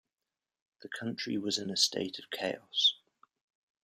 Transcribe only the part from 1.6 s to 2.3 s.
a state